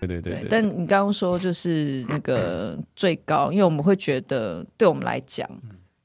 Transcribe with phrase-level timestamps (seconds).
[0.00, 5.48] 对对对，对，但你刚刚说就是那个最高，因为我们会觉得，对我们来讲，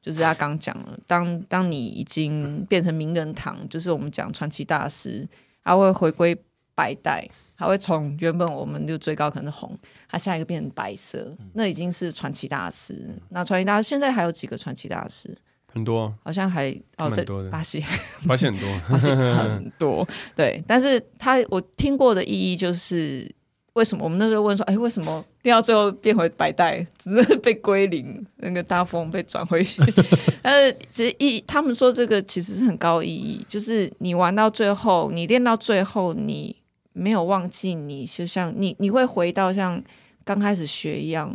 [0.01, 5.27] 就是他刚讲了，当当你已经变成名人堂，就是我们讲传奇大师，
[5.63, 6.35] 他会回归
[6.73, 9.77] 白带，他会从原本我们就最高可能是红，
[10.09, 13.07] 他下一个变成白色，那已经是传奇大师。
[13.29, 15.37] 那传奇大师现在还有几个传奇大师？
[15.73, 17.83] 很多，好像还哦，对，巴西，
[18.27, 20.63] 巴西很多， 巴西很多，对。
[20.67, 23.29] 但是他我听过的意义就是。
[23.73, 29.81] 为什么我们那时候问说，哎，为什么练到最后变回白带，只是被归零，那个大风被转回去？
[30.43, 36.53] 但是其实意，他们说这个其实是很高意义，就是你玩到最后，你练到最后，你
[36.91, 39.81] 没有忘记你，就像你你会回到像
[40.25, 41.33] 刚开始学一样，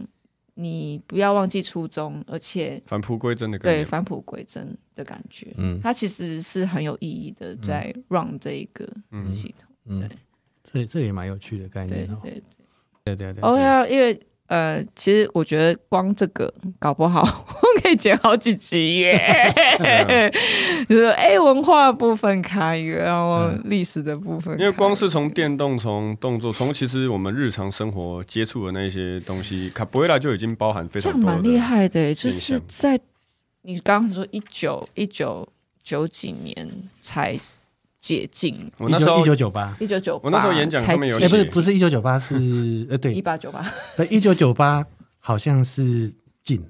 [0.58, 8.86] 你不要忘记初衷，而且返璞归真的感觉，对返璞归真的感觉，嗯，它其实是很有意义的，在 run 这一个
[9.30, 10.08] 系统，嗯、对。
[10.64, 12.42] 这这也蛮有趣的概念，哦，对对对。
[13.04, 13.42] 对对对。
[13.42, 19.52] 哦呀，因为呃，其实我觉得光这个搞不好我可以剪好几集耶。
[20.88, 31.20] 就是哎，文化部分开一个，然后历史的部分，因为光是从电动、从动作、从其实我们日常生活接触的那些东西，卡布瑞拉就已经包含非常多。
[31.20, 32.98] 这样蛮厉害的，就是在
[33.62, 35.48] 你刚刚说一九一九
[35.82, 36.70] 九几年
[37.02, 37.38] 才。
[37.98, 43.66] 解禁，我那时候一九九八，一九九八，我那时候演讲他们有写，不是不是一九九八是呃对，一八九八，
[43.96, 44.86] 对一九九八
[45.18, 46.62] 好像是禁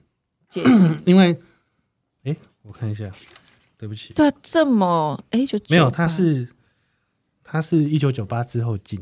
[0.48, 1.36] 解禁，因为
[2.24, 3.10] 哎我看一下，
[3.76, 6.48] 对不起，对这么哎就没有，他是
[7.44, 8.98] 他是一九九八之后禁，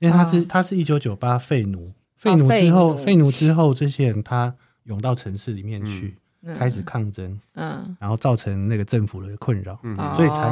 [0.00, 3.30] 因为他是他是一九九八废奴，废奴之后废奴。
[3.30, 6.18] 之后这些人他涌到城市里面去。
[6.58, 10.48] 开始抗争，嗯，然后造成那个政府的困扰，嗯，所以才，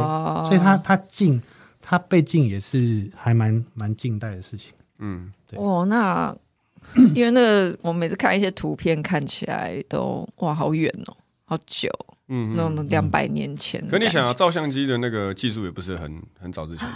[0.48, 1.40] 所以他他禁，
[1.80, 5.58] 他被禁也是还蛮蛮近代的事情，嗯，对。
[5.58, 6.34] 哦，那
[7.14, 11.88] 因为那个我每次看一些图片，看起来都哇，好远哦，好久，
[12.28, 13.86] 嗯，那种两百年前。
[13.88, 16.94] 可你想啊照相机的那个技术也不是很很早之前的，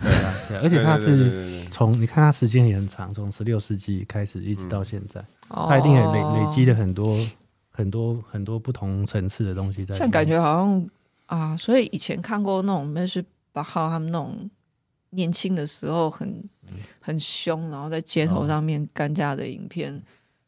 [0.08, 7.18] 对啊，对，而且它是从你看它时间也很长，从十六世纪开始一直到现在，它一定也累累积了很多。
[7.76, 10.88] 很多很多不同层次的东西在，像感觉好像
[11.26, 13.22] 啊，所以以前看过那种，就是
[13.52, 14.48] 巴哈他们那种
[15.10, 16.42] 年轻的时候很
[17.00, 20.00] 很凶，然后在街头上面干架的影片，哦、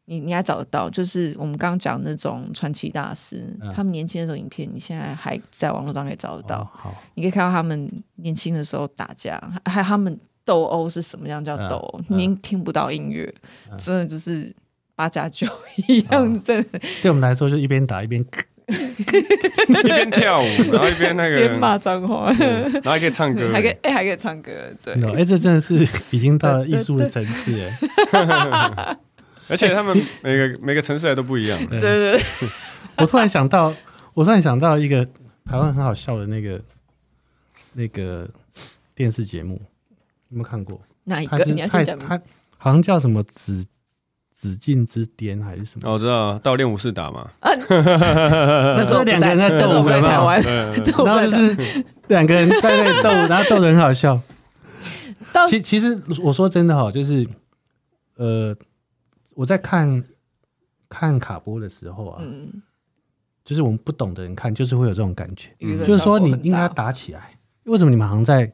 [0.06, 0.88] 你你还找得到？
[0.88, 6.60] 就是我们刚刚讲那种传奇大师，嗯、他们年轻的那种影片，你现在还在网络上可以找得到。
[6.60, 12.00] 哦、好，你可以看到他们年轻的时候打架，还有他们斗殴是什么样叫斗殴？
[12.08, 13.34] 您、嗯嗯、听不到音乐，
[13.70, 14.50] 嗯、真的就是。
[14.98, 15.46] 八加九
[15.86, 16.60] 一样的，
[17.00, 18.20] 对我们来说就一边打一边
[18.66, 24.50] 一边跳舞，然后一边那个边骂脏话，然后还可以唱歌，还可以哎还可以唱歌，
[24.82, 27.78] 对，哎这真的是已经到了艺术的层次哎，
[29.46, 32.20] 而且他们每个每个城市还都不一样，对对。
[32.98, 33.72] 我突然想到，
[34.14, 35.04] 我突然想到一个
[35.44, 36.60] 台湾很好笑的那个
[37.74, 38.28] 那个
[38.96, 39.54] 电视节目，
[40.30, 40.82] 有没有看过？
[41.04, 41.44] 哪一个？
[41.44, 42.20] 你要先讲，他
[42.56, 43.64] 好像叫什么紫。
[44.38, 45.92] 紫禁之巅还是什么？
[45.92, 47.28] 我知道，到练武室打嘛。
[47.42, 50.40] 那时候两个人在斗，在台湾，
[51.04, 54.20] 然后就是两个人在那 斗， 然后斗得很好笑。
[55.48, 57.26] 其其实我说真的哈，就是
[58.14, 58.54] 呃，
[59.34, 60.04] 我在看
[60.88, 62.22] 看卡波的时候啊，
[63.44, 65.50] 就是我们不懂的人看，就是会有这种感觉，
[65.84, 68.48] 就是说你应该要打起来，为什么你们好像在？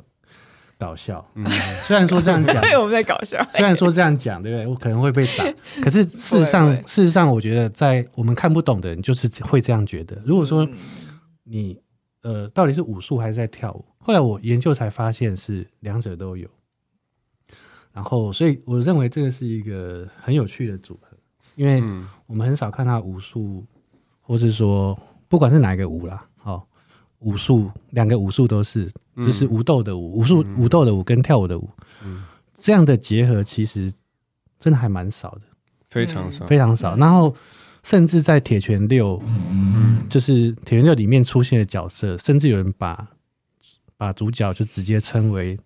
[0.84, 1.48] 搞笑，嗯，
[1.86, 3.42] 虽然说这样讲， 我们在搞笑。
[3.52, 4.66] 虽然说这样讲，对不对？
[4.66, 5.44] 我可能会被打，
[5.80, 10.20] 可是事实上，事实上，我觉得在我们看不懂的人，就是会这样觉得。
[10.26, 10.68] 如果说
[11.44, 11.80] 你
[12.22, 13.84] 呃，到底是武术还是在跳舞？
[13.98, 16.46] 后来我研究才发现是两者都有。
[17.92, 21.16] 然后，所以我认为这个是一个很有趣的组合，
[21.56, 21.82] 因为
[22.26, 23.64] 我们很少看到武术，
[24.20, 26.66] 或是说不管是哪一个舞啦，好。
[27.20, 31.68] 武术两个武术都是，就是武斗的武，武术武斗的武跟跳舞的舞，
[32.58, 33.92] 这样的结合其实
[34.58, 35.42] 真的还蛮少的，
[35.88, 36.96] 非常少，非常少。
[36.96, 37.34] 然后
[37.82, 39.22] 甚至在铁拳六，
[40.08, 43.06] 就是铁拳六里面出现的角色，甚至有人把
[43.96, 45.58] 把主角就直接称为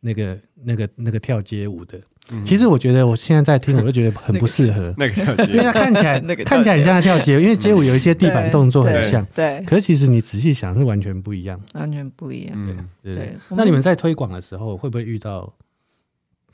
[0.00, 2.00] 那个那个那个跳街舞的。
[2.44, 4.94] 其实我觉得我现在在听， 我就觉得很不适合。
[4.96, 9.62] 那个跳街，因为它 看起来看起来很像在跳街舞，因为街舞有一些地板动作很像，对。
[9.66, 12.76] 可是其实你仔细想是完全不一样，完全不一样。
[13.02, 13.14] 对。
[13.14, 13.36] 对。
[13.50, 15.52] 那你们在推广的时候会不会遇到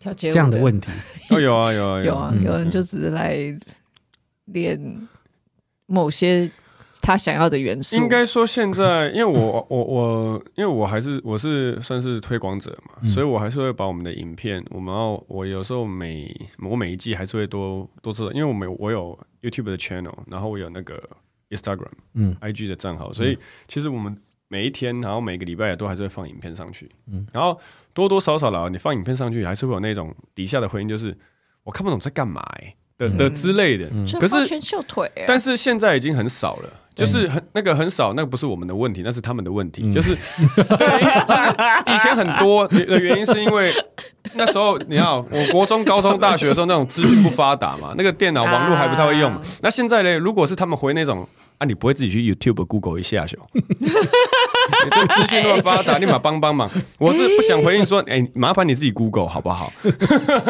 [0.00, 0.90] 跳街舞这样的问题？
[1.30, 3.38] 哦，有啊有啊有啊，有人就只是来
[4.46, 4.76] 练
[5.86, 6.50] 某些
[7.00, 7.96] 他想要的元素。
[7.96, 16.30] 应该说现在，因为我 我我，因为我还是我是算是推广者嘛，嗯、所以我还是会把我们的影片，我们要我有时候每
[16.62, 21.02] 我每一季还是会多多做，因为我们我有 YouTube 的 channel，然后我有那个
[21.50, 24.16] Instagram，嗯，IG 的账号，所以其实我们
[24.48, 27.58] 每一天，然后每个礼拜也都还是会放影片上去，嗯，然后
[27.94, 31.16] 多多少少啦，你放影片上去，还是会有那种底下的回应，就是
[31.64, 32.42] 我看不懂在干嘛。
[33.08, 33.88] 的的之类的，
[34.20, 40.14] 可是全秀腿，但是现在已经很少了，就是很那个很少，那个不是我们的问题，那是他们的问题，就是
[40.54, 43.72] 对，就是以前很多的原因是因为
[44.34, 49.32] 那时候你要我国中、高中、大学的时候那种资讯不发达嘛， 那个电脑网络还不太会用，
[49.62, 51.26] 那现在呢，如果是他们回那种。
[51.60, 53.38] 啊，你不会自己去 YouTube、Google 一下，就？
[54.84, 56.70] 你这资讯那么发达，立马帮帮忙。
[56.98, 59.72] 我是不想回应说，哎、欸，麻烦你自己 Google 好不好？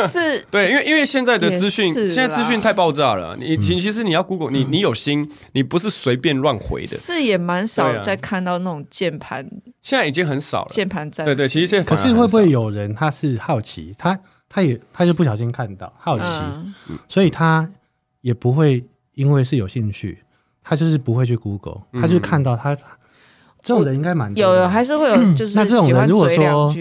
[0.08, 3.36] 是， 对，因为因为现在的资讯，现在资讯太爆炸了。
[3.38, 6.96] 你其其实你要 Google，你你有心，你不是随便乱回的。
[6.96, 9.48] 是也蛮少在看到那种键盘，
[9.80, 10.70] 现在已经很少了。
[10.70, 14.18] 键盘战，对对，其实现在可是会不会有人他是好奇，他
[14.48, 16.26] 他也他就不小心看到好奇，
[16.88, 17.68] 嗯、所以他
[18.20, 18.84] 也不会
[19.14, 20.18] 因为是有兴趣。
[20.62, 22.76] 他就是不会去 Google，他就看到他
[23.62, 24.56] 这种人应该蛮多的。
[24.56, 26.74] 有，有还是会有， 就是那这种人如果说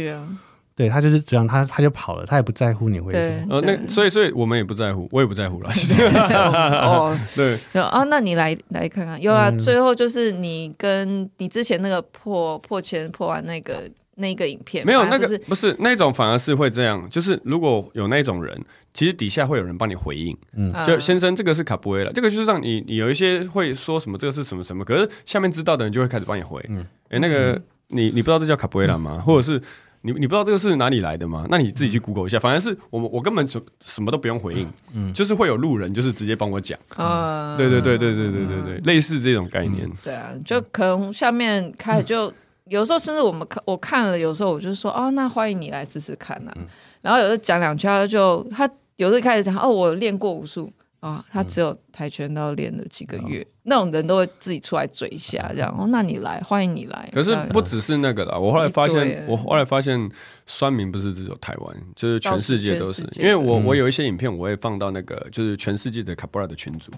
[0.76, 3.56] 对他就是这样，他他就跑了，他也不在乎你会什么。
[3.56, 5.70] 呃，那所以所以我们也不在乎，我也不在乎了。
[6.82, 13.84] 哦，对，有啊，那你来来看看，有啊，最后就是你跟你之前那个破破千破完那个。
[14.20, 17.10] 那个影片没有那个不是那种，反而是会这样。
[17.10, 18.58] 就是如果有那种人，
[18.94, 20.38] 其实底下会有人帮你回应。
[20.56, 24.84] 嗯，就先生，这个是卡布埃拉，这个就是让你你有一些会说什么，这个是什么什么。
[24.84, 26.64] 可是下面知道的人就会开始帮你回。
[26.70, 29.24] 嗯，哎，那个你你不知道这叫卡布埃拉吗？
[29.26, 29.62] 或者是
[30.02, 31.46] 你你不知道这个是哪里来的吗？
[31.50, 32.38] 那你自己去 Google 一下。
[32.40, 34.68] 反而是我我根本什什么都不用回应。
[34.94, 36.78] 嗯，就是会有路人就是直接帮我讲。
[36.96, 39.90] 啊，对对对对对对对对，类似这种概念。
[40.04, 42.32] 对啊，就可能下面开始就。
[42.70, 46.58] 有时候甚至我们看我看了，有时候我就说哦，那欢迎你来试试看呐、啊。
[46.58, 46.68] 嗯、
[47.02, 57.10] 然后有时候讲两句，他就他有时候开始讲哦，我练过武术啊，他只有跆拳道练了几个月，嗯、那种人都会自己出来嘴一下，这样哦，那你来，欢迎你来。
[57.12, 60.10] 可是不只是那个啦，我后来发现，我后来发现
[60.46, 63.04] 酸民不是只有台湾，就是全世界都是。
[63.16, 66.92] 因为我我有一些影片，我会放到那个就是全世界的卡布拉的群组，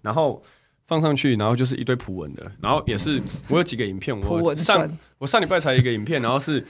[0.00, 0.42] 然后。
[0.88, 4.86] 放上去，然后就是一堆普文的，然后也是我有几个影片，我上
[5.22, 6.66] 我上礼拜才一个影片，然后是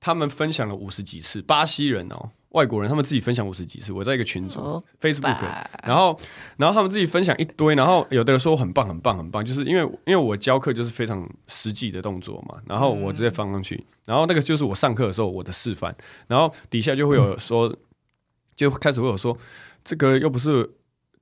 [0.00, 5.40] 他们分享了五十几次，巴西人哦，外国人他们自己分享五十几次，我在一个群组、哦、Facebook，
[5.84, 6.18] 然后
[6.56, 15.94] 然后他们自己分享一堆，然后有的人说很棒很棒很棒，就是因为因为我教课就是非常实际的动作嘛，然后我直接放上去，然后那个就是我上课的时候我的示范，
[16.26, 17.72] 然后底下就会有说，
[18.56, 19.38] 就开始会有说
[19.84, 20.68] 这个又不是。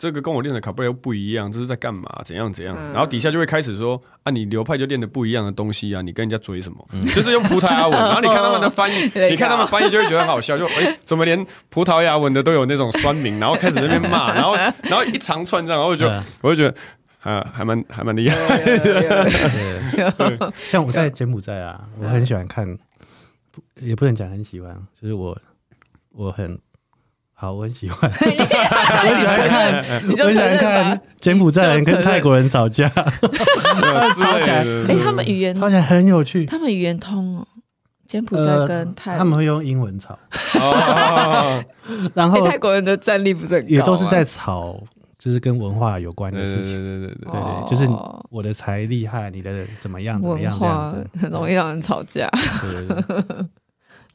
[0.02, 2.02] 这个跟我练的卡布雷不一样，这是在干嘛？
[2.24, 2.76] 怎样怎样？
[2.92, 6.84] 然后底下就会开始说啊，你流派就练的不一样的东西啊，你跟人家追什么？
[7.14, 16.04] 就是用葡萄牙文， 然后你看他们的翻译， 你看他们翻译就会觉得很好笑，就哎，怎么连葡萄牙文的都有那种酸民，然后开始在那边骂，然后 然后一长串这样，然后我就
[16.40, 16.74] 我就觉得
[17.20, 18.36] 啊，还蛮还蛮厉害。
[20.56, 22.76] 像我在柬埔寨啊，我很喜欢看，
[23.80, 25.38] 也不能讲很喜欢，就是我
[26.10, 26.58] 我很。
[27.42, 29.74] 好，我很喜欢， 我很喜欢看，
[30.16, 37.46] 我很喜欢看柬埔寨人跟泰国人吵架，吵起来，哎，他们语言吵起来很有趣，他们语言通哦，
[38.06, 40.16] 柬埔寨跟泰，他们会用英文吵，
[42.14, 44.80] 然后泰国人的战力不是很高，也都是在吵，
[45.18, 47.88] 就是跟文化有关的事情，对对对对对，就是
[48.30, 52.30] 我的才厉害，你的怎么样怎么样这样子，很容易让人吵架。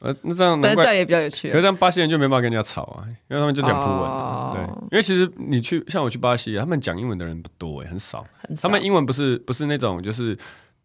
[0.00, 1.48] 呃，那这样，但这样也比较有趣。
[1.48, 4.10] 可是这样巴西人就没办法跟人家吵啊，因为他们就讲葡文。
[4.10, 4.62] 哦、对，
[4.92, 8.24] 因为其实你去像我去巴西，他们讲英文的人不多哎，很少。
[8.46, 8.68] 很少。
[8.68, 10.36] 他们英文不是不是那种就是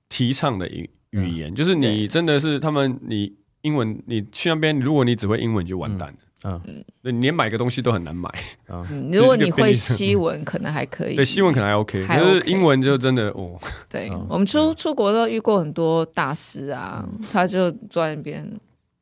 [0.10, 6.16] 提倡的语语言，嗯、就是你真的是他们你英文你去那边，如果你只会英文就完蛋了。
[6.46, 8.30] 嗯嗯，你连买个东西都很难买。
[8.68, 11.16] 嗯， 如果你会西文可能还可以。
[11.16, 13.58] 对，西文可能还 OK，可是英文就真的哦。
[13.90, 18.46] 对，我们出出国都遇过很多大师啊，他就坐在那边。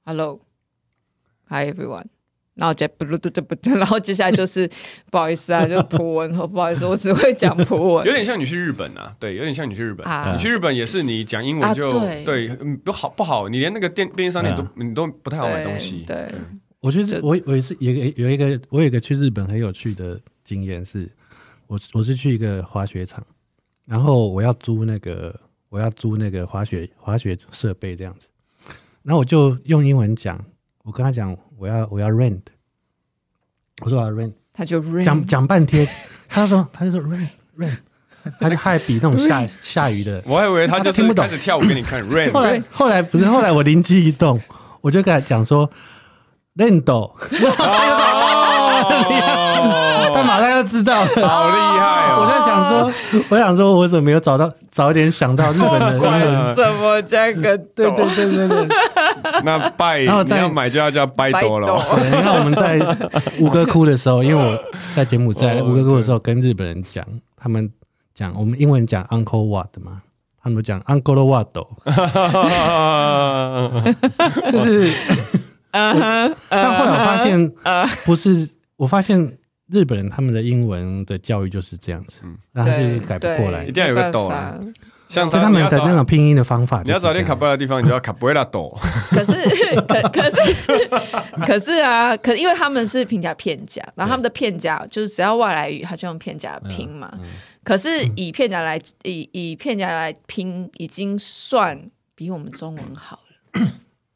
[0.04, 2.06] Hello，Hi everyone，
[2.56, 4.70] 然后接不不不不，然后接下来就是
[5.12, 8.06] 不好意思啊，就葡文和不好意思，我只会讲葡文。
[8.06, 10.06] 有点像你去日本啊，对，有点像你去日本。
[10.34, 11.90] 你去日本也是你讲英文就
[12.26, 12.50] 对，
[12.84, 16.04] 不好不好，你连那个店便利商店都你都不太好买东西。
[16.06, 16.32] 对，
[16.80, 21.08] 我觉得我我也是有一个有一个我有一个去日本很有趣的经验，是
[21.68, 23.24] 我我是去一个滑雪场，
[23.86, 25.40] 然后我要租那个
[25.70, 28.28] 我要租那个滑雪滑雪设备这样子。
[29.04, 30.40] 然后我就用英文讲，
[30.84, 32.42] 我跟他讲我要我要 rent，
[33.82, 35.88] 我说我要 rent，他就 rent，讲讲半天，
[36.30, 37.28] 他就说他就说 rent
[37.58, 37.78] rent，
[38.40, 42.04] 他就还比那种下下雨的，我还以为他就是开始跳舞给你看。
[42.10, 42.32] rain。
[42.32, 44.40] 后来后来不是后来我灵机一动，
[44.82, 45.70] 我就跟他讲说
[46.56, 47.12] ，Lando。
[50.14, 52.22] 他马上就知道了，好厉害哦！
[52.22, 52.92] 我在想说，
[53.30, 56.56] 我想说，我怎么没有找到早一点想到日本的英文？
[56.56, 58.68] 什么加个对对对对对。
[59.44, 61.68] 那拜，然后你要买就要叫拜多了。
[61.98, 62.80] 你看我们在
[63.40, 64.58] 五哥窟的时候， 因为我
[64.96, 67.70] 在柬埔寨五哥窟的时候跟日本人讲，他们
[68.14, 70.02] 讲我们英文讲 Uncle Wat 嘛，
[70.42, 71.52] 他们讲 Uncle Wat，
[74.52, 74.92] 就是，
[75.72, 76.36] 但
[76.78, 77.52] 后来我发现，
[78.06, 78.48] 不是，
[78.78, 79.38] 我发现。
[79.72, 82.18] 日本人他们的英文的教育就是这样子，
[82.52, 84.54] 然后就是改不过来，一定要有个斗啊。
[85.12, 88.70] 像他们的那种拼音的方法，你要找点卡布拉的地方，你就要卡布拉多。
[89.10, 89.34] 可是，
[89.86, 90.90] 可可是，
[91.46, 97.12] 可是啊，可因为他们是平假片假，然后他们的片假就是只要外来语，他就用片假拼嘛。
[97.64, 101.78] 可是以片假来以以片假来拼，已经算
[102.16, 103.20] 比我们中文好
[103.54, 103.68] 了。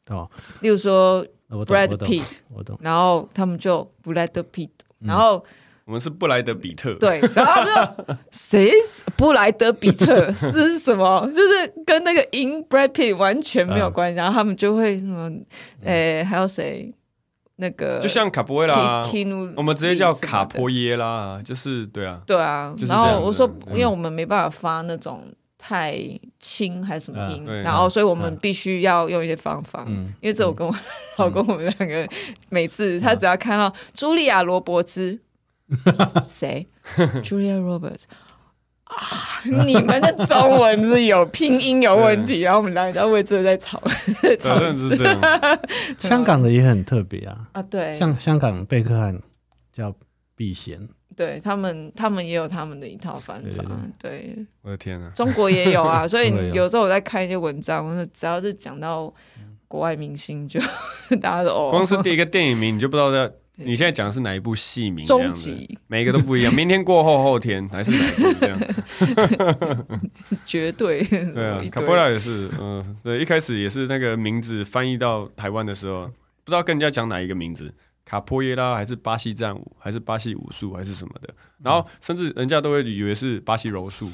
[0.16, 0.30] 哦，
[0.62, 2.38] 例如说 Brad Pitt，
[2.80, 4.70] 然后他们就 Brad Pitt。
[5.00, 5.44] 然后
[5.86, 8.72] 我们是布莱德比特，对，然后就谁
[9.16, 11.30] 布莱德比特 这是什么？
[11.32, 14.16] 就是跟那个 In Brad Pitt 完全没有关系。
[14.16, 15.30] 然后他们就会什么，
[15.84, 16.92] 诶，还有谁？
[17.58, 19.02] 那个就像卡波耶拉，
[19.56, 22.74] 我们直接叫卡波耶拉，就是对啊，对啊。
[22.86, 25.22] 然后我说，因为我们没办法发那种
[25.56, 25.96] 太
[26.38, 29.86] 轻还是什么音，然后所以我们必须要用一些方法。
[30.20, 30.74] 因为这我跟我。
[31.18, 32.06] 老公，我们两个
[32.50, 35.18] 每次他只要看到茱莉亚·罗伯兹，
[36.28, 36.66] 谁
[37.22, 38.02] ？？Julia Roberts
[38.84, 39.42] 啊！
[39.44, 43.78] 你们的中文是有拼音有问题，然后我们两个在为这在吵。
[44.40, 45.20] 反正是这样。
[45.98, 47.48] 香港的也很特别啊！
[47.52, 49.20] 啊，对，像香港贝克汉
[49.72, 49.94] 叫
[50.34, 53.64] 避嫌，对他们，他们也有他们的一套方法。
[53.98, 56.06] 对，我的天哪，中国也有啊！
[56.06, 59.12] 所以有时候我在看一些文章，我只要是讲到。
[59.68, 60.60] 国外明星就
[61.20, 65.78] 大家都哦，光是第一个电影名你就不知道在你现在讲的是哪一部戏名，终极。
[65.86, 68.60] 每一个都不一样， 明天过后后天还是哪一部这样，
[70.44, 71.02] 绝对。
[71.02, 76.06] 对啊，卡波拉也是，嗯，对，一开始也是那个名字翻译到台湾的时候，
[76.44, 77.72] 不知道跟人家讲哪一个名字，
[78.04, 81.32] 卡波耶拉还是巴西战舞，还是巴西武术还是什么的，
[81.62, 84.10] 然后甚至人家都会以为是巴西柔术。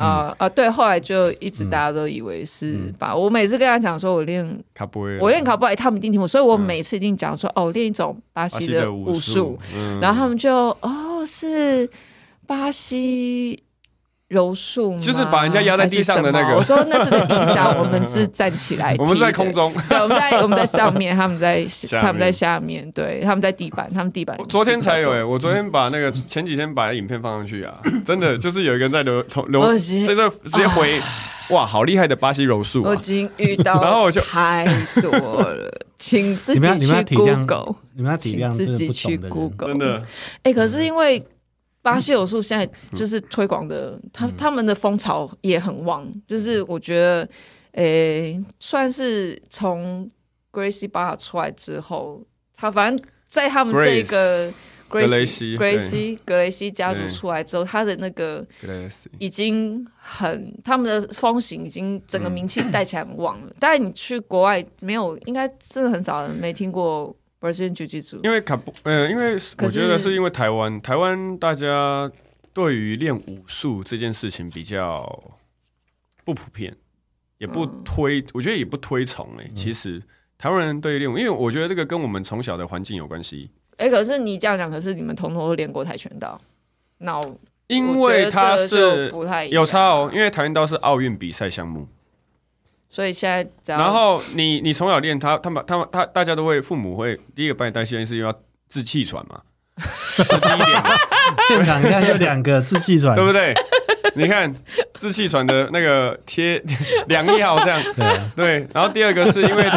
[0.00, 0.48] 啊啊！
[0.48, 3.14] 对，后来就一直大家都以为是吧？
[3.14, 9.58] 我每次跟他讲说，我练卡布埃，我练卡布埃，他们一定听我，所以我每次一定讲说，哦，练一种巴西的武术，
[10.00, 11.88] 然后他们就哦，是
[12.46, 13.62] 巴西
[14.30, 16.54] 柔术，就是把人家压在地上的那个。
[16.54, 21.66] 我说那是在地上，我们是站起来， 我们在空中，对，我们在我们在上面， 他们在
[22.00, 24.38] 他们在下面，对，他们在地板，他们地板。
[24.48, 31.00] 昨天才有哎，我昨天把那个前几天把影片放上去啊，真的 就是有一个人在流从流，所以说直接回
[31.48, 34.64] 哇，好厉害的巴西柔术，我已经遇到，然后我就太
[35.02, 40.04] 多了，请自己去 Google，你们要体谅自己去 Google，真的，
[40.44, 41.26] 哎，可是因为。
[41.82, 46.04] 巴西柔术现在就是推广的，嗯、他他们的风潮也很旺。
[46.04, 47.28] 嗯、就是我觉得，
[47.72, 50.08] 诶、欸，算是从
[50.52, 52.22] Gracie Barra 出来之后，
[52.54, 54.52] 他反正在他们这一个
[55.08, 58.44] 雷西格雷西格雷西家族出来之后，他的那个
[59.18, 63.46] 已经很他们的风行已经整个名气带起来很旺了。
[63.46, 67.16] 嗯、但是你去国外没有，应该真的很少人没听过。
[68.22, 69.32] 因为卡布，呃，因为
[69.62, 72.10] 我觉得是因为台湾，台湾大家
[72.52, 75.02] 对于练武术这件事情比较
[76.22, 76.76] 不普遍，
[77.38, 79.50] 也不推，我觉得也不推崇诶。
[79.54, 80.02] 其实
[80.36, 83.48] 台湾人对于练武，因为我觉得这个跟我们从小的环境有关系。
[83.78, 86.38] 哎，可是你这样讲，可是你们通通都练过跆拳道，
[86.98, 87.18] 那
[87.68, 91.88] 因为它是不太有差哦，因为跆拳道是奥运比赛项目。
[92.90, 99.40] 所以现在，然后你你从小练他，他们他们他大家都会，父母会第一个把你带去练，是因为要治气喘嘛。
[100.16, 100.82] 第一点，
[101.46, 103.54] 现场你看就两个治气喘，对不对？
[104.16, 104.52] 你看
[104.98, 106.60] 治气喘的那个贴
[107.06, 108.68] 良药这样，对，对。
[108.74, 109.70] 然后第二个是因为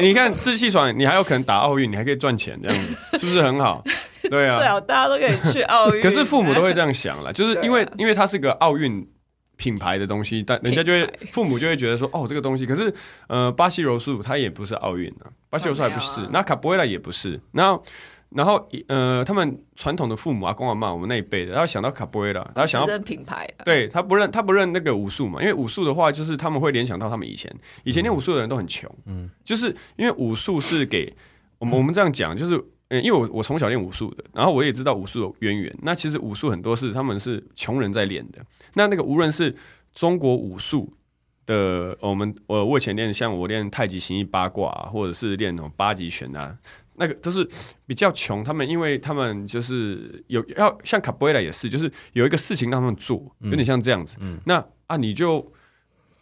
[0.00, 3.82] 你看治气喘，你还有可能打奥运，你还可以赚钱，这样子是不是很好？
[4.30, 6.00] 对啊， 最好大家都可以去奥运。
[6.00, 9.04] 可是父母都会这样想了，就是 因为因为它是个奥运。
[9.62, 12.92] 品牌的东西，但人家就会父母就会觉得说，哦，这个东西，可是
[13.28, 17.80] 呃，巴西柔术它也不是奥运的，巴西柔术还不是，那卡波埃拉也不是，然后
[18.30, 27.54] 然后呃，他们传统的父母啊公阿妈，我们那一辈的，他要想到卡波埃拉，他想到品牌，对他不认他不认那个武术嘛，因为武术的话，就是他们会联想到他们以前。
[27.84, 31.14] 以前练武术的人都很穷，嗯，就是因为武术是给
[31.58, 32.60] 我们我们这样讲，就是。
[32.92, 35.74] 嗯，因为我我从小练武术的，然后我也知道武术的渊源。
[35.80, 38.38] 那其实武术很多是他们是穷人在练的。
[38.74, 39.54] 那那个无论是
[39.94, 40.92] 中国武术
[41.46, 46.54] 的，我们我我以前练像我练太极、形意、八卦，或者是练那种八极拳啊，
[46.96, 47.48] 那个都是
[47.86, 48.44] 比较穷。
[48.44, 54.18] 他们因为他们就是有要像卡布埃拉也是，就是有一个事情让他们做，有点像这样子。
[54.20, 55.50] 嗯、那啊，你就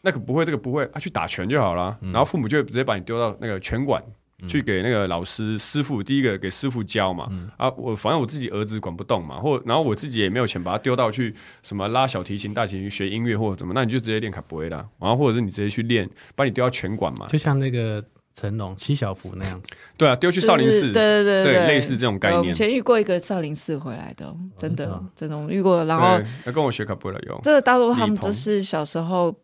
[0.02, 1.98] 那个不会，这个不会啊，去打拳就好了。
[2.00, 4.00] 然后父母就直接把你丢到那个拳馆。
[4.46, 18.02] 去给那个老师师傅，第一个给师傅教嘛，嗯、啊，我反正我自己儿子管不动嘛，或然后我自己也没有钱把他丢到去什么拉小提琴、大提琴学音乐或者怎么，那你就直接练卡布埃拉，然后或者是你直接去练，把你丢到拳馆嘛，就像那个
[18.34, 19.66] 成龙七小福那样子，
[19.96, 22.40] 对啊，丢去少林寺，对对对对，对，类似这种概念。
[22.40, 27.40] 我以前遇过一个少林寺回来的，真的、哦、真的我遇过，然后要跟我学卡布埃拉用。
[27.42, 29.36] 这个大陆他们就是小时候，嗯。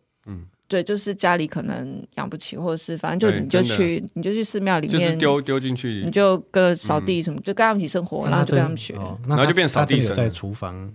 [0.69, 8.95] 对，就是家里可能养不起，或者是反正就你就去，你就去寺庙里面丢丢进去，你就跟扫地什么，就跟他们一起生活，然后就跟他们学，
[9.29, 10.93] 然后就变扫地僧在厨房。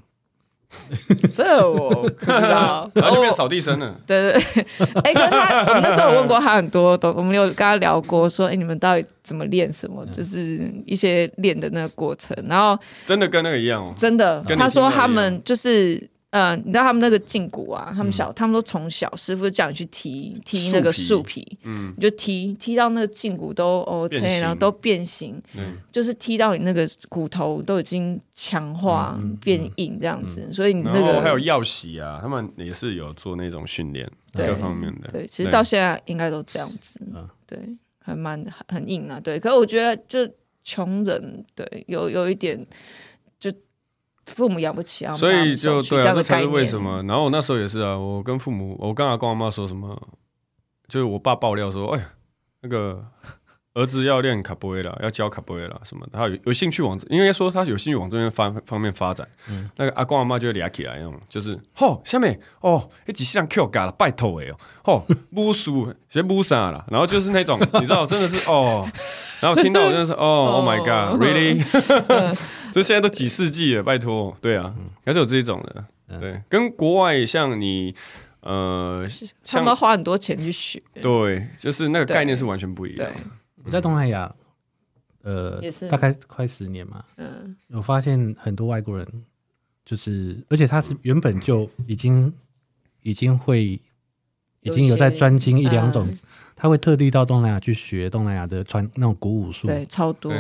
[1.33, 3.93] 这我不知道， 然后就变扫地僧了。
[4.07, 10.05] 对对对， 哎，可是他，我们那时候有问过他很多，都我们有跟他聊过，说，哎，你们到底怎么练什么？
[10.15, 16.11] 就是一些练的那个过程，然后真的跟那个一样哦，真的，他说他们就是。
[16.31, 24.09] 嗯，你知道他们那个胫骨啊，他们小，他们都从小师傅就叫你去踢踢那个树皮，嗯，你就踢踢到那个胫骨都哦，
[24.39, 36.97] 然后都变形，嗯，就是踢到你那个骨头都已经强化变硬这样子，所以你那个还有药洗啊，他们也是有做那种训练，各方面的，对，其实到现在应该都这样子，
[37.45, 37.59] 对，
[38.00, 40.19] 还蛮很硬啊，对，可是我觉得就
[40.63, 42.65] 穷人，对，有有一点。
[44.25, 47.03] 父母养不起啊，所以就对啊，这才是为什么。
[47.03, 49.99] 然后我那时候也是啊，我跟父母，我刚刚跟我妈说什么，
[50.87, 52.13] 就是我爸爆料说，哎呀，
[52.61, 53.05] 那个
[53.73, 59.25] 儿子要练卡布埃拉，要教卡布埃拉什么的，他有有兴趣往，应该说他有兴趣往这边方方面发展。
[59.49, 68.89] 嗯、那个阿公阿妈就会俩起来那种，就是，吼，下面哦，一几项 Q 嘎了，拜托哎哦，吼， 武术学武啥了，然后就是那种，你知道，真的是哦。
[69.39, 71.63] 然后听到我真的是哦，Oh my God，Really？
[72.71, 77.95] 这现在都几世纪了，拜托，对啊，还是有这种的，对，跟国外像你，
[78.41, 79.07] 呃，
[79.47, 83.10] 他们要花很多钱去学，对，就是那个概念是完全不一样。
[83.63, 84.34] 我在东南亚，
[85.24, 89.08] 呃，大概快十年嘛，嗯，我发现很多外国人，
[89.86, 92.34] 就是，而且他是原本就已经
[93.02, 93.80] 已经会，
[94.62, 96.08] 已经有在专精一两种。
[96.54, 100.32] 他会特地到东南亚去学东南亚的传那种古武术，对，超多，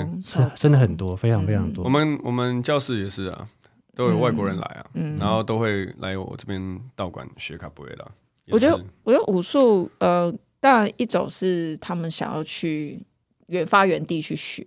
[0.55, 1.83] 真的很多，非常非常多。
[1.83, 3.47] 我们我们教室也是啊，
[3.95, 4.85] 都有外国人来啊，
[5.19, 8.05] 然后都会来我这边道馆学卡布瑞拉。
[8.51, 13.03] 我觉得，我觉得武术，呃，当然一种是他们想要去
[13.51, 14.65] 原发源地去学，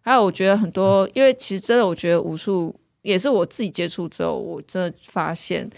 [0.00, 5.68] 还有我觉得很多，因为其实真的，我觉得武术也是我自己接触之后，我真的发现。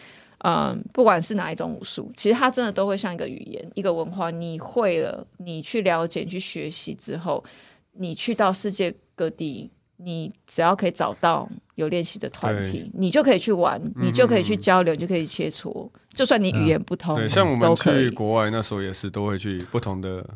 [0.44, 4.28] 嗯，不管是哪一种武术，其实它真的都会像一个语言、一个文化。
[4.28, 7.44] 你会了，你去了解、去学习之后，
[7.92, 15.88] 你去到世界各地，你只要可以找到有练习的团体，你就可以去玩，你就可以去交流，嗯、你就可以切磋。
[16.12, 20.28] 就算你语言不通，对，像我们去国外那时候也是，都会去不同的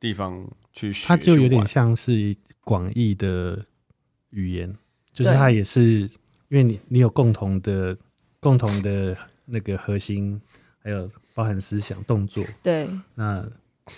[0.00, 1.06] 地方去学。
[1.06, 2.34] 它就有点像是
[2.64, 3.64] 广义的
[4.30, 4.74] 语言，
[5.12, 6.00] 就是它也是
[6.48, 7.96] 因为你你有共同的
[8.40, 9.16] 共同的。
[9.52, 10.40] 那个核心
[10.80, 13.44] 还有包含思想动作，对，那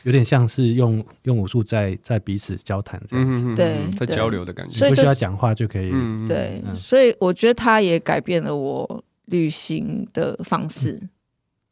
[0.03, 5.91] 有点像是用用武术在在彼此交谈这样子，对，在交流的感觉，所以不需要讲话就可以，
[6.27, 10.99] 对，所以我觉得它也改变了我旅行的方式。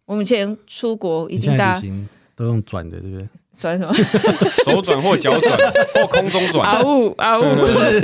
[0.05, 1.89] 我们以前出国，一定大家
[2.37, 3.27] 都用转的，对不对？
[3.59, 3.95] 转什么？
[4.65, 5.59] 手转或脚转
[5.95, 6.65] 或空中转？
[6.69, 8.01] 啊呜啊呜， 就是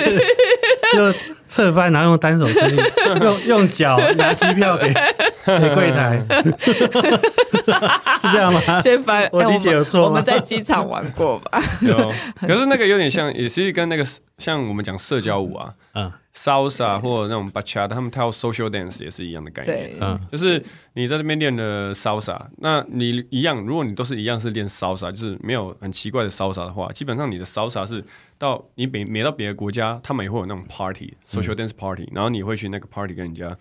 [1.12, 2.46] 就侧翻，然后用单手
[3.22, 4.92] 用用脚拿机票给。
[5.46, 6.20] 给柜台
[8.18, 8.81] 是这样吗？
[8.81, 10.03] 先翻，我理解有错。
[10.03, 11.62] 我们在机场玩过吧？
[11.83, 14.05] 有，可是那个有点像，也是跟那个
[14.38, 19.92] 像我们讲社交舞啊，嗯，salsa 或者那种 bachata，他们跳 social dance 也是一样的概念。
[20.01, 20.61] 嗯，就是
[20.94, 28.05] 你在这边练的 salsa，那你一样，如果你都是一样是练 salsa，就是没有很奇怪的 salsa 的话，基本上你的 salsa 是
[28.38, 33.57] 到你每每到别的国家，他们也会有那种 party，social dance party，然后你会去那个 party 跟人家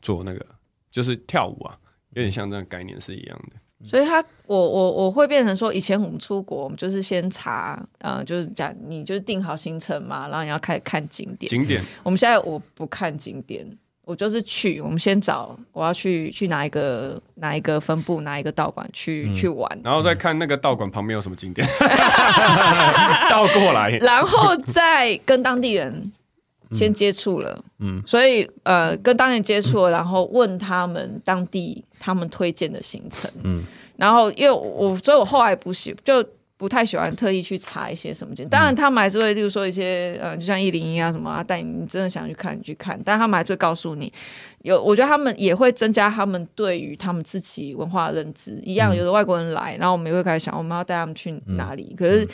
[0.00, 0.44] 做那个。
[0.90, 1.78] 就是跳舞啊，
[2.14, 3.86] 有点像这个概念是一样的。
[3.86, 11.48] 所以他，我我我会变成说，以前我们出国，我们就是先查，呃，就是讲你就是定好行程嘛，然后你要开始看景点。
[11.48, 11.80] 景点。
[12.02, 13.64] 我们现在我不看景点，
[14.04, 21.66] 我就是去，我们先找我要去去哪一个哪一个分部哪一个道馆去、嗯、去玩，然后再看那个道馆旁边有什么景点，
[23.30, 26.12] 倒过来，然后再跟当地人
[26.72, 33.62] 先接触了，嗯，所以呃跟当地人接触了，然后问他们当地他们推荐的行程，嗯，
[33.96, 36.24] 然后因为我所以我后来不喜就。
[36.60, 44.12] 不太喜欢特意去查一些什么景，当然他们还是会，例如说一些，呃，就像一零一啊什么啊，带你，你真的想去看，你去看，但他们还是会告诉你，
[44.60, 48.60] 有，我觉得他们也会增加他们对于他们自己文化的认知。
[48.62, 51.94] 一样，有的外国人来，然后我们也会开始想，我们要带他们去哪里？
[51.96, 52.28] 可是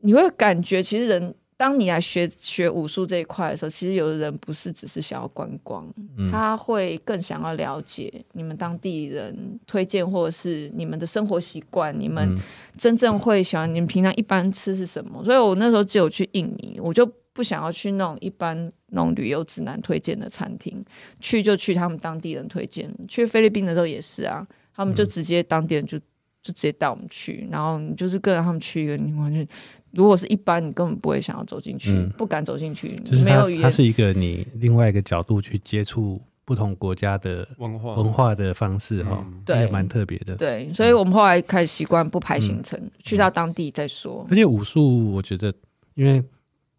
[0.00, 1.34] 你会感觉，其实人。
[1.56, 5.86] 当你来学学武术这一块的时候，其实有的人不是只是想要观光，
[6.18, 12.36] 嗯、他会更想要了解你们当地人推荐，或者是你们的生活习惯，你们
[12.76, 15.22] 真正会喜欢，你们平常一般吃是什么？
[15.24, 20.84] 所以我那时候只有去印尼，我就不想要去那种一般那种旅游指南推荐的餐厅，
[21.20, 22.92] 去就去他们当地人推荐。
[23.06, 25.96] 去菲律宾的时候也是啊，他们就直接当地人就
[26.42, 29.46] 就直接带我们去，然后你就是跟着他们去一个，你完全。
[29.94, 32.96] 如果是一般，你根本不会想要走进去，嗯、不敢走进去。
[33.04, 40.34] 就是它，它是一个你另外一个角度去接触不同国家的文化文化的方式哈，嗯、对，也蛮特别的。
[40.34, 44.26] 对，所以我们后来开始习惯不排行程，嗯、去到当地再说。
[44.28, 45.54] 而且武术，我觉得，
[45.94, 46.22] 因为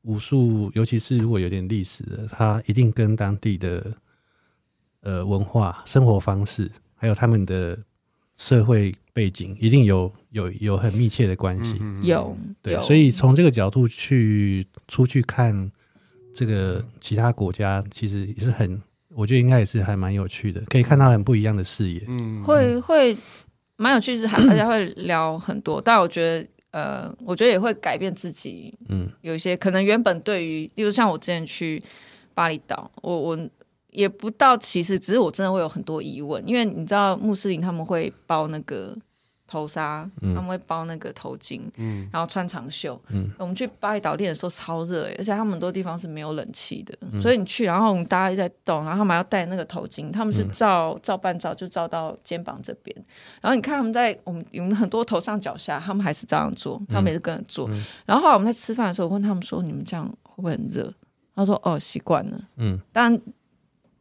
[0.01, 3.85] 武术，尤其是如果有点历史的，它一定跟当地的
[5.01, 7.77] 呃文化、生活方式，还有他们的
[8.37, 8.93] 社会。
[9.15, 15.71] 背景一定有有有很密切的关系，有对，有所以从这个角度去出去看
[16.33, 18.81] 这个其他国家，其实也是很，
[19.13, 22.03] 我觉得应该也是还蛮有趣的，可以看到很不一样的视野。
[22.09, 23.17] 嗯，会会
[23.77, 28.77] 蛮有趣，是还大家会聊很多，但我觉得呃，我觉得也会改变自己。
[28.89, 31.81] 嗯，有一些可能原本对于，例如像我之前去
[32.33, 33.49] 巴厘岛，我我。
[33.91, 38.93] 也不到其实，只是我真的会有很多疑问，因为你知道穆斯林他们会包那个
[39.47, 42.99] 头纱，嗯、他们会包那个头巾，嗯、然后穿长袖。
[43.09, 52.95] 嗯、我们去巴厘岛练的时候超热，而且他们很多地方是没有冷气的，嗯、所以你去，然后我们大家一直在动，然后他们要戴那个头巾，他们是照照半照就照到肩膀这边，
[53.41, 57.69] 然后你看他们在我们我们很多头上脚下，他们还是这样做，他们也是跟着做。
[57.69, 60.93] 嗯、然后后来我们在吃饭的时候，我问他们说：“你们这样会不会很热？”
[61.35, 63.21] 他说：“哦，习惯了。”嗯，但。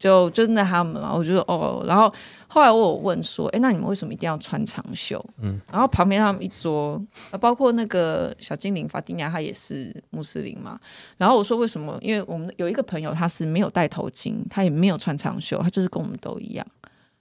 [0.04, 2.12] 就就那他们嘛，我觉得哦，然后
[2.46, 5.24] 后来我有问说，哎，那你们为什么一定要穿长袖？
[5.40, 7.02] 嗯，然后旁边他们一桌，
[7.40, 10.78] 包括那个小精灵法蒂亚，他也是穆斯林嘛。
[11.16, 11.96] 然后我说为什么？
[12.02, 16.66] 因为我们有一个朋友他是没有戴头巾，他也没有穿长袖，他就是跟我们都一样。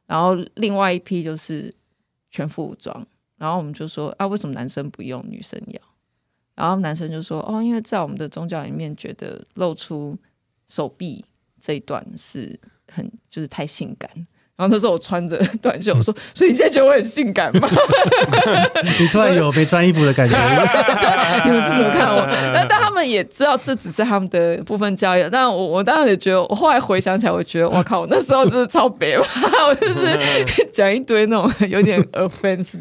[0.05, 1.73] 然后另外一批就是
[2.31, 5.79] 全副武装，然后我们就说啊，为什么男生不用，女生要？
[6.55, 10.17] 然后男生就说哦，因为在我们的宗教里面，觉得露出
[10.67, 11.23] 手臂。
[11.63, 12.59] 这一段是
[12.91, 14.09] 很就是太性感，
[14.57, 17.69] 然后那时候我穿着 短袖，我说，所以你现在觉得我很性感吗？
[18.99, 20.35] 你突然有没穿衣服的感觉？
[21.45, 22.21] 你们是怎么看我？
[22.53, 29.25] 那但他们也知道这只是他们的部分交易，但我我当然也觉得，我后来回想起来，我觉得我靠，我那时候真是超别吧，
[29.67, 30.19] 我就是
[30.73, 32.77] 讲一堆那种有点 offense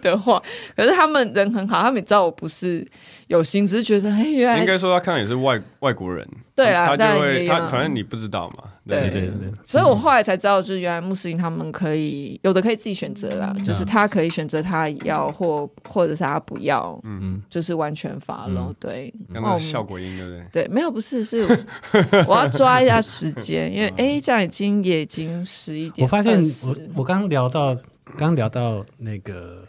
[0.00, 0.42] 的话，
[0.76, 2.84] 可是他们人很好，他们也知道我不是。
[3.28, 9.10] 有心只是觉得，哎，原来应该说他看也是外外国人，对啊，他就会他反正你不知道嘛，对。
[9.10, 9.10] 对。
[9.10, 9.30] 对，
[9.64, 17.20] 所以我后来才知道，就是原来穆斯林他们可以有的可以自己选择啦，就是他可以选择他要或或者是他不要，嗯。
[17.22, 20.64] 嗯就是完全 follow，对，那个效果音对不对？
[20.64, 21.46] 对，没有不是是
[22.26, 27.76] 我要抓一下时间，因为哎这样已经也已经十一点，我发现我我刚聊到
[28.16, 29.67] 刚聊到那个。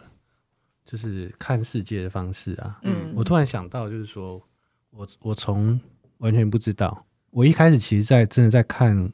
[0.90, 4.42] 就是看世界的方式啊，嗯，我突然想到，就是说
[4.90, 5.80] 我我从
[6.18, 9.08] 完全不知道，我一开始其实，在真的在看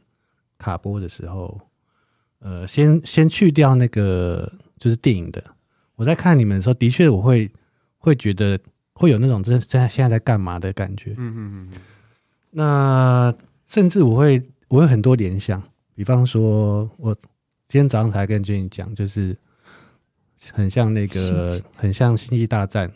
[0.57, 1.61] 卡波的时候，
[2.39, 5.45] 呃，先先去掉那个就是电影的，
[5.97, 7.53] 我在看你们的时候，的确我会
[7.99, 8.59] 会觉得
[8.95, 11.81] 会有那种真在现在在干嘛的感觉，嗯嗯嗯，
[12.53, 13.35] 那
[13.67, 15.63] 甚至我会我有很多联想，
[15.95, 17.15] 比方说我
[17.69, 19.37] 今天早上才跟 Jenny 讲，就是。
[20.53, 22.89] 很像那个，很像《星际大战》，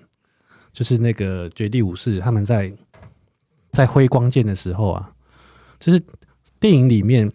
[0.73, 2.73] 就是那个绝地武士他们在
[3.73, 5.13] 在挥光剑的时候啊，
[5.79, 6.03] 就是
[6.59, 7.31] 电影里面，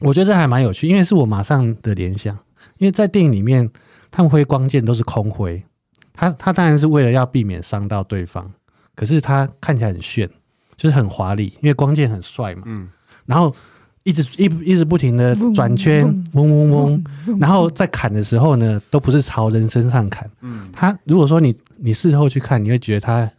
[0.00, 2.36] 我觉得这还蛮有趣，因为是我马上的联想，
[2.78, 3.70] 因为在电影里面
[4.10, 5.62] 他们挥光剑都是空挥，
[6.12, 8.50] 他他当然是为了要避免伤到对方，
[8.94, 10.28] 可是他看起来很炫，
[10.76, 12.88] 就是很华丽，因为光剑很帅嘛，嗯，
[13.26, 13.54] 然后。
[14.08, 20.28] 一直一一直不停的转圈，嗡嗡嗡，然后在砍的时候呢，都不是朝人身上砍。
[20.40, 23.30] 嗯，他如果说你你事后去看，你会觉得他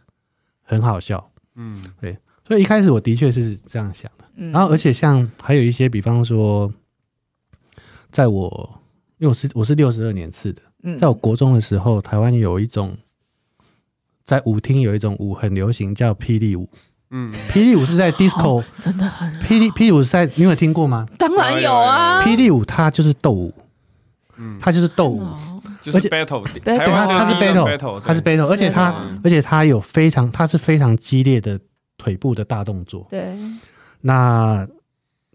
[0.62, 1.28] 很好笑。
[1.56, 4.24] 嗯，对，所以一开始我的确是这样想的。
[4.52, 6.72] 然后而且像还有一些，比方说，
[8.12, 8.80] 在我
[9.18, 10.62] 因为我是我是六十二年次的，
[10.96, 12.96] 在我国中的时候，台湾有一种
[14.24, 16.68] 在舞厅有一种舞很流行，叫霹雳舞。
[17.10, 21.06] 嗯，霹雳舞是在 disco，真的很霹雳霹雳舞是在你有听过吗？
[21.18, 23.52] 当然有啊，霹雳舞它就是斗舞，
[24.36, 25.26] 嗯，它就是斗舞，
[25.82, 28.94] 就是 battle，对，它它是 battle，它是 battle，而且它
[29.24, 31.58] 而且它有非常它是非常激烈的
[31.98, 33.36] 腿部的大动作，对。
[34.00, 34.66] 那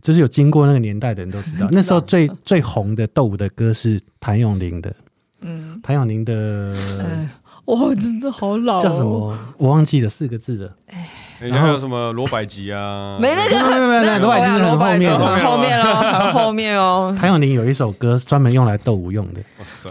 [0.02, 4.96] 就是有经过那个年代的人都知道，那时候最最红的斗舞的歌是谭咏麟的，
[5.42, 6.74] 嗯，谭咏麟的，
[7.66, 9.38] 哇，真的好老，叫什么？
[9.58, 10.74] 我忘记了四个字的。
[10.88, 13.18] 哎，还有什么罗百吉啊？
[13.20, 17.16] 没那个，没有没有，罗百吉是很后面的，后面哦，很后面哦。
[17.20, 19.42] 谭咏麟有一首歌专门用来斗舞用的，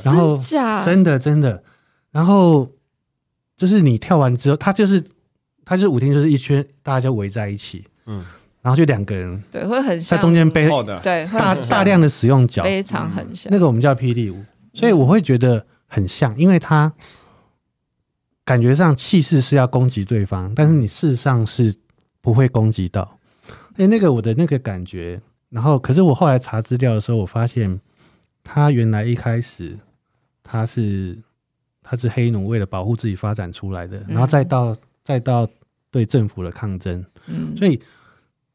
[0.05, 0.39] 然后
[0.85, 1.63] 真的真的，
[2.11, 2.69] 然后
[3.57, 5.03] 就是你跳完之后，他就是
[5.65, 8.25] 他就是舞厅，就是一圈大家就围在一起，嗯。
[8.63, 10.67] 然后就两个人，对，会很像在中间背，
[11.03, 13.53] 对，大大量的使用脚，非常很像。
[13.53, 16.91] 那个我们叫霹雳舞，所以我会觉得很像，因为它
[18.45, 21.75] 感觉上气势是要攻击对方，但是你事实上是
[22.21, 23.19] 不会攻击到。
[23.77, 27.81] 哎，那个我的那个感觉，然后可是我后来查资料的时候，我发现
[28.43, 29.79] 他原来一开始
[30.43, 31.19] 他是
[31.83, 35.49] 他是黑奴为了保护自己发展出来的，然后再到再到
[35.91, 37.81] 对政府的抗争，嗯，所以。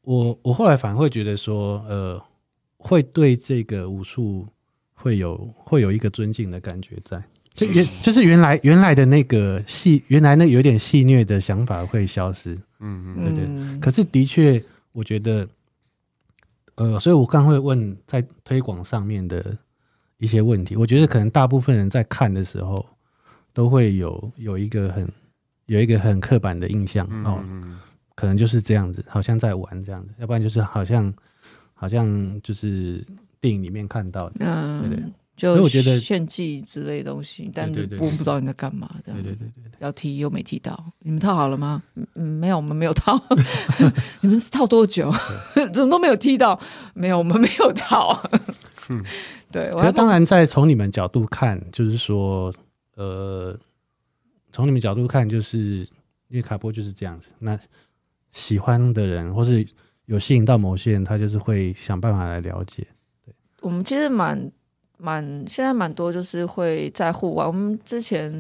[0.02, 2.20] 我我后来反而会觉得说，呃，
[2.78, 4.48] 会对这个武术
[4.94, 7.22] 会有会有一个尊敬的感觉在，
[7.68, 13.80] 就原就是原来原来的那个戏，原来那有点戏虐的想法会消失，嗯嗯，对对。
[13.80, 15.48] 可是的确，我觉得，
[16.76, 19.58] 呃，所以我刚会问在推广上面的
[20.18, 22.86] 一些问题，我觉得可能大部分人在看的时候
[23.54, 25.08] 都会有有一个很
[25.66, 27.44] 有一个很刻板的印象哦。
[28.16, 31.14] 可能就是这样子，好像在玩这样子，要不然就是好像
[31.74, 33.02] 好像就是
[33.40, 35.04] 电影里面看到的，嗯，对对，
[35.40, 41.82] 就我觉得炫技之类的东西，但是我不知道你在干嘛，这样，对对对对，要踢又没踢到，你们套好了吗？
[42.16, 43.18] 嗯，没有，我们没有套，
[44.22, 45.10] 你们套多久？
[45.74, 46.60] 怎么都没有踢到？
[46.94, 48.22] 没有，我们没有套。
[48.90, 49.04] 嗯，
[49.52, 52.54] 对，我当然，在从你们角度看，就是说，
[52.96, 53.58] 呃，
[54.52, 55.88] 从你们角度看，就是
[56.28, 57.58] 因为卡波就是这样子，那。
[58.32, 59.66] 喜欢的人，或是
[60.06, 62.86] 有吸引到某些人，他就是会想办法来了解。
[63.26, 64.40] 对，我们其实蛮
[65.00, 67.46] 蛮现在蛮多，就是会在户外。
[67.46, 68.32] 我们之前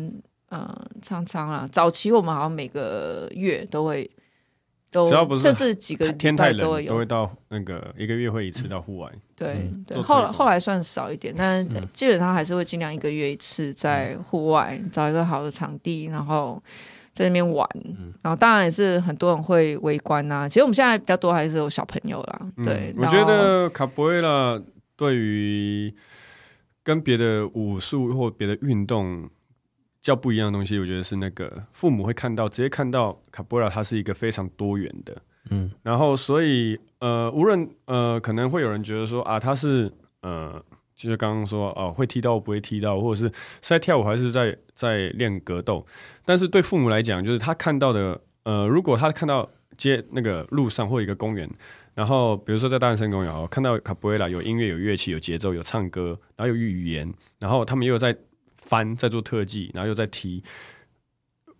[0.51, 0.67] 嗯，
[1.01, 4.09] 常常啊，早期我们好像每个月都会
[4.91, 9.09] 都，只要不是甚至几个天太冷都会有，都会到那个一个月会一次到户外。
[9.13, 16.61] 嗯、对、嗯、对，后来后来算少一点，但基本上还是会尽量一个月一次在户外、嗯、找一个好的场地，然后。
[17.11, 17.67] 在那边玩，
[18.21, 20.47] 然后当然也是很多人会围观呐、啊。
[20.47, 22.41] 其实我们现在比较多还是有小朋友啦。
[22.63, 24.57] 对，嗯、我觉得卡波维拉
[24.95, 25.93] 对于
[26.89, 29.29] 跟别的武术或别的运动
[30.01, 35.15] 较不一样的东西，我觉得是那个父母会看到，直接看到卡波维拉它是一个非常多元的。
[35.51, 40.59] 嗯，然后所以呃，无论呃，可能会有人觉得说啊，他是呃。
[40.99, 45.85] 就是刚刚说哦，会踢到不会踢到，或者是是在跳舞还是在在练格斗。
[46.25, 51.49] 但是对父母来讲，就是他看到的，呃，如果他看到街那个路上或一个公园，
[51.99, 58.15] 然后比如说在大安森林公园哦，看到卡布埃拉有音乐、有乐器、有节奏、有唱歌，然后有语言，然后他们又在
[58.55, 60.41] 翻、在做特技，然后又在踢，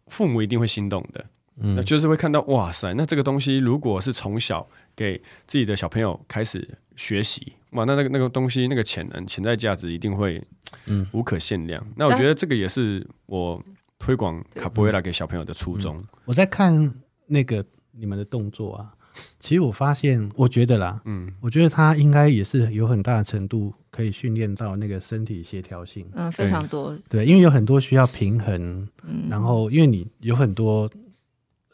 [0.08, 1.25] 父母一定会心动的。
[1.58, 7.52] 嗯，那就是会看到哇塞，那这个东西如果是从小给自己的小朋友开始学习。
[7.71, 10.41] 哇，那那个那个东西，那个潜能、潜在价值一定会，
[10.86, 11.84] 嗯，无可限量。
[11.86, 13.62] 嗯、那我觉得这个也是我
[13.97, 15.97] 推广卡波维拉给小朋友的初衷。
[15.97, 16.93] 嗯、我在看
[17.25, 18.93] 那个你们的动作啊，
[19.39, 26.05] 其实我发现，我觉得啦，嗯，我觉得他应该也是有很大的程度可以训练到那个身体协调性。
[26.13, 26.97] 嗯，非常多。
[27.10, 30.89] 对，因为有很多需要平衡，嗯，然后因为你有很多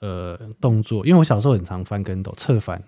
[0.02, 2.82] 呃动作，因为我小时候很常翻跟斗、侧翻。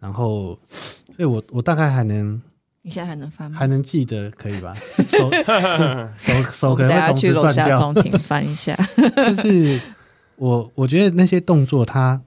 [0.00, 2.40] 然后，所以我我大概还能，
[2.82, 3.58] 你现在还能翻吗？
[3.58, 4.76] 还能记得，可以吧？
[5.08, 5.28] 手
[6.16, 7.76] 手手可能会同时断掉。
[7.76, 8.78] 中庭翻一下，
[9.26, 9.80] 就是
[10.36, 12.22] 我我觉得那些动作他，他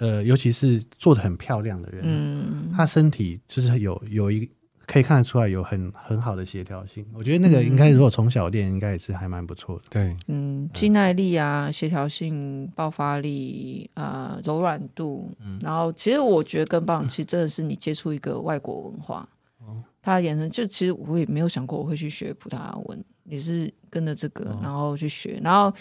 [0.00, 4.50] 呃，尤其是做的很漂亮的人，嗯，他身体就是有有一。
[4.86, 9.84] 可以看得出来有很很好的协调性，我觉得那个应该如果从小练，应该也是还蛮不错的。
[9.88, 19.28] 对，嗯，肌耐力啊，协调性、爆发力啊、呃，柔软度，嗯，然后其实我觉得更棒，其实真的是你接触一个外国文化，
[19.60, 25.72] 哦，他的眼神就其实我也没有想过我会去学葡萄牙文，也是跟着这个，然后去学，然后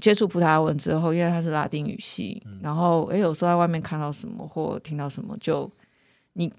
[0.00, 5.70] 接触葡萄牙文之后，因为它是拉丁语系，嗯、然后诶，有时候在外面看到什么或听到什么，就
[6.34, 6.52] 你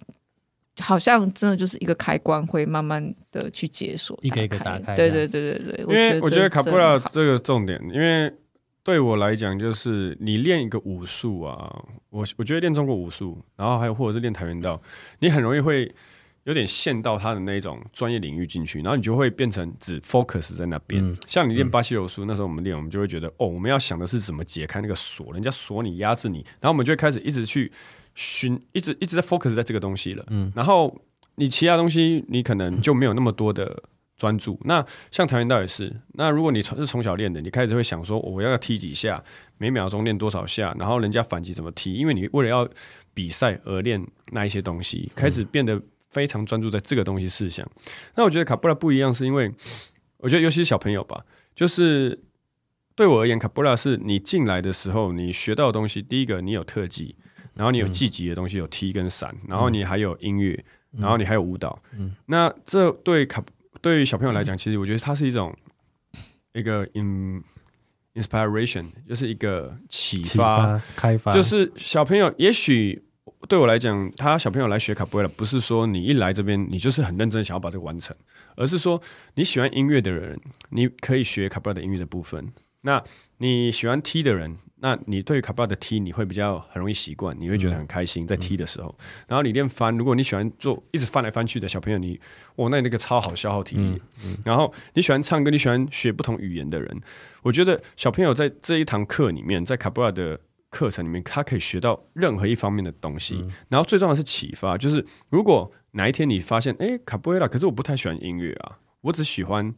[0.79, 4.95] 好像真的就是一个开关，会慢慢的去解锁，一个一个打开。
[4.95, 8.33] 对对对对对，因为我觉得卡布拉这个重点，因为。
[8.81, 14.81] 对我来讲，就是你练一个武术啊，我我觉得练中国武术，然后还有或者是练跆拳道，
[15.19, 15.93] 你很容易会
[16.43, 21.04] 有点陷到他的那种专业领域进去，然后你就会变成只 focus 在那边。
[21.04, 27.71] 嗯、像你练巴西柔术，嗯、那时候我们练，我们就会觉得哦，我们要想的是怎么解开那个锁，人家锁你压制你，然后我们就会开始一直去
[28.15, 30.25] 寻，一直一直在 focus 在这个东西了。
[30.30, 30.99] 嗯，然后
[31.36, 33.84] 你其他东西你可能就没有那么多的。
[34.19, 34.60] 专注。
[34.65, 35.89] 那像跆拳道也是。
[36.15, 39.23] 那如果你从是从小练的，你开始会想说，我要踢几下，
[39.58, 41.93] 每秒钟练多少下，然后人家反击怎么踢？
[41.93, 42.67] 因为你为了要
[43.13, 47.65] 比赛而练那一些东西，开始变得非常专注在这个东西事项。
[47.76, 49.52] 嗯、那我觉得卡布拉不一样，是因为
[50.17, 51.24] 我觉得尤其是小朋友吧，
[51.56, 52.19] 就是
[52.95, 57.15] 对我而言，卡布拉是你进来的时候，你学到的东西，第一个你有特技，
[57.54, 61.82] 然后你有技击的东西，有踢跟闪，然后你还有音乐，然后你还有舞蹈。
[61.98, 63.43] 嗯，那这对卡。
[63.82, 65.56] 对于小朋友来讲，其实我觉得它是一种
[66.52, 67.41] 一个 in
[68.13, 71.32] inspiration，就是一个启发、开发。
[71.32, 73.02] 就是小朋友，也许
[73.47, 78.15] 对我来讲，他小朋友来学卡布埃拉，不是说你一来这边，你就是很认真想要把这个完成，
[78.56, 79.02] 而是说
[79.36, 82.52] 你喜欢音乐的人，你可以学卡布埃拉的音乐的部分。
[82.82, 83.04] 那
[83.39, 88.88] 你喜欢踢的人，那你对于卡布拉的踢你会比较很容易习惯，你会觉得很开心在踢的时候。
[88.99, 92.17] 嗯、然后你练翻，如果你喜欢做一直翻来翻去的小朋友，你
[92.56, 93.84] 哇，那你那个超好消耗体力。
[93.84, 97.02] 嗯嗯、然后你喜欢唱歌，你喜欢学不同语言的人，
[97.41, 103.36] 我觉得小朋友在这一堂课里面，在卡布拉的课程里面，他可以学到任何一方面的东西。
[103.41, 109.73] 嗯、然后最重要的是启发，就是如果哪一天你发现，哎，卡布拉，可是我不太喜欢音乐啊，我只喜欢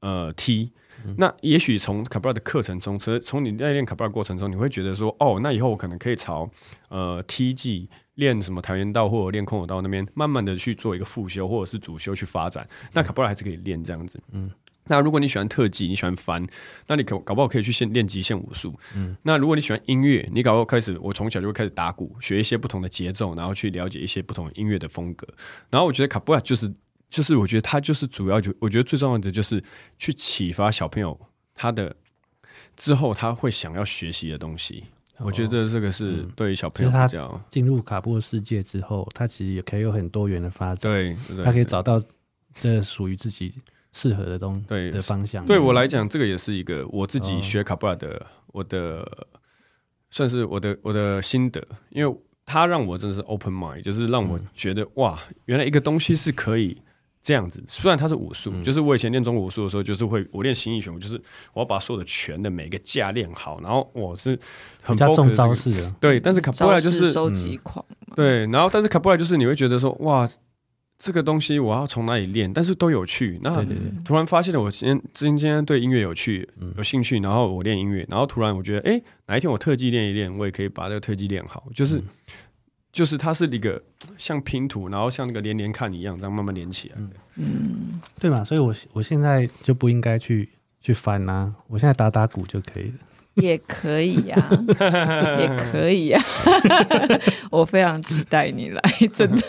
[0.00, 0.72] 呃踢。
[1.16, 6.50] 那也许从卡布拉的课程中，从从你在练卡布拉过程中，你会觉得说，哦，那以后我可能可以朝
[6.88, 12.68] 呃踢技练什么跆拳道或者练空手道那边，慢慢的去做一个复修或者是主修去发展。
[12.92, 14.20] 那卡布拉还是可以练这样子。
[14.32, 14.50] 嗯。
[14.88, 16.46] 那如果你喜欢特技，你喜欢翻，
[16.86, 18.74] 那你可搞不好可以去先练极限武术。
[18.96, 19.16] 嗯。
[19.22, 25.26] 那如果你喜欢音乐，你搞不好开始，我从小就会开始打鼓，学一些不同的节奏，然后去了解一些不同音乐的风格。
[25.70, 26.72] 然后我觉得卡布拉就是。
[27.10, 29.64] 就是我觉得他就是主要就我觉得最重要的就是
[29.96, 31.18] 去启发小朋友
[31.54, 31.96] 他的
[32.76, 34.84] 之后他会想要学习的东西。
[35.16, 40.92] 哦、我觉得这个是对于小朋友比较进入卡布世界之后，他其实也可以有很多元的发展。
[40.92, 41.98] 对，对对，他可以找到
[42.52, 43.54] 这属于自己
[43.98, 45.44] 适合的东西对的方向。
[45.44, 49.04] 对我来讲，这个也是一个我自己学卡布拉的我的
[50.10, 56.80] 算是我的我的心得，因为它让我真的是 open mind，就是让我觉得、嗯、哇，原来一个东西是可以。
[57.20, 61.20] 这样子，虽然它是武术，嗯、就是我以前练中国武术的时候，就是会我练形意拳，我就是
[61.52, 64.38] 我要把所有的拳的每个架练好，然后我是
[64.80, 66.18] 很重招式的，对。
[66.18, 68.46] 但是卡布拉就是收集狂、嗯，对。
[68.46, 70.26] 然后但是卡布拉就是你会觉得说，哇，
[70.98, 72.52] 这个东西我要从哪里练？
[72.52, 73.38] 但是都有趣。
[73.42, 73.64] 那
[74.04, 81.98] 突然发现了，我今天今天对音乐有趣，有兴趣，然后我练音乐，然后突然我觉得，哎，哪一天我特技练一练，我也可以把这个特技练好，就是。
[81.98, 82.04] 嗯
[82.90, 83.80] 就是它是一个
[84.16, 86.94] 像拼图，然后像那个连连看一样，这样慢慢连起来。
[87.36, 88.42] 嗯，对嘛？
[88.42, 90.48] 所以我我现在就不应该去
[90.80, 92.94] 去翻呐、啊，我现在打打鼓就可以了。
[93.34, 94.36] 也可以呀、
[94.80, 97.20] 啊， 也可以呀、啊。
[97.52, 98.80] 我非常期待你来，
[99.12, 99.42] 真的。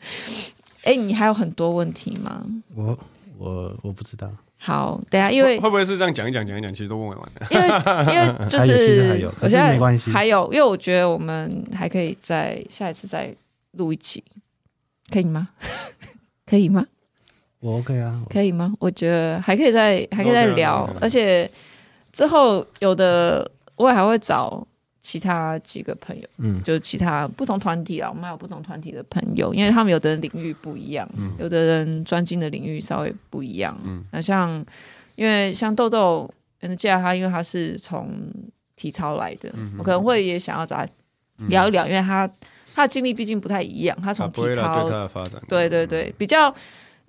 [0.84, 2.42] 哎、欸，你还有很多问题吗？
[2.74, 2.98] 我
[3.38, 4.30] 我我不知道。
[4.62, 7.32] 好，等下，因为会不会是这样讲一讲讲一讲，其实都问完了。
[7.50, 7.66] 因为
[8.14, 13.34] 因为 就是，我现在没关系，还有，因为我觉得我们还可以再下一次再
[13.72, 14.22] 录一期，
[15.10, 15.48] 可以吗？
[16.46, 16.86] 可以吗？
[17.60, 18.72] 我 OK 啊，可以吗？
[18.78, 21.50] 我觉得还可以再还可以再聊，而且
[22.12, 24.66] 之后有的我也还会找。
[25.02, 34.64] 其他几个朋友，嗯，就是其他不同团体啊，我们还有不同团体的朋友，因为他们有的人领域不一样，嗯，有的人专精的领域稍微不一样，嗯，那像
[35.16, 38.10] 因为像豆豆，嗯，介绍他，因为他是从
[38.76, 40.86] 体操来的，嗯，我可能会也想要找他
[41.48, 42.30] 聊一聊，嗯，因为他
[42.74, 46.54] 他的经历毕竟不太一样，他从体操对他的发展，对对对，比较，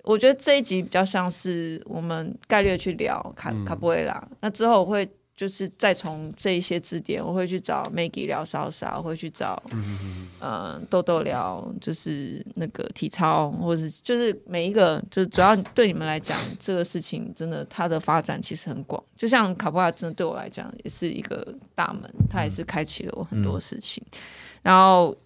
[0.02, 5.06] 我觉得这一集比较像是我们概略去聊卡，嗯，卡布埃拉，那之后我会。
[5.36, 19.02] 就是再从这一些支点，我会去找 Maggie 聊骚骚，我会去找嗯、呃、豆豆聊，就是那个体操，或者是就是每一个，就是主要对你们来讲，这个事情真的它的发展其实很广。
[19.16, 24.02] 就像卡布拉，真的对我来讲也是一个大门，它也是开启了我很多事情。
[24.10, 24.18] 嗯、
[24.62, 25.16] 然后，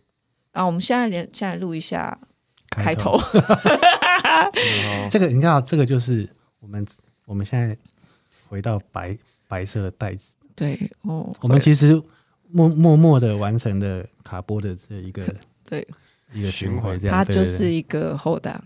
[0.53, 2.19] 然后我们现在连现在录一下
[2.71, 3.19] 开头，
[5.11, 6.29] 这个你看，这个就是
[6.61, 6.87] 我们。
[7.27, 7.77] 我们现在
[8.49, 9.19] 回到白
[9.49, 10.33] 白色的袋子。
[10.55, 12.01] 对哦，我们其实
[12.51, 15.23] 默默默的完成了卡波的这一个
[15.69, 15.87] 对。
[16.35, 18.63] 一个循环，它就是一个后档，